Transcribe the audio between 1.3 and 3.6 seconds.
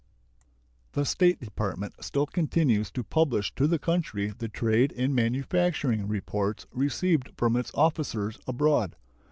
Department still continues to publish